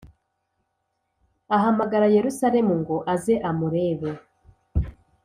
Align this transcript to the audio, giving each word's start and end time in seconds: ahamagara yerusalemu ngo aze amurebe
ahamagara 1.55 2.07
yerusalemu 2.15 2.73
ngo 2.81 2.95
aze 3.13 3.35
amurebe 3.49 4.11